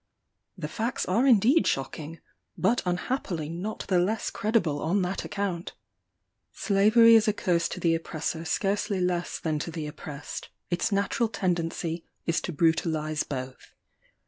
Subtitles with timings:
[0.57, 2.21] The facts are indeed shocking,
[2.57, 5.73] but unhappily not the less credible on that account.
[6.51, 11.29] Slavery is a curse to the oppressor scarcely less than to the oppressed: its natural
[11.29, 13.73] tendency is to brutalize both.